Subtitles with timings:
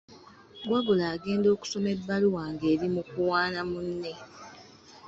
[0.71, 4.13] Wabula agenda okusoma ebbaluwa nga eri mu kuwaana munne.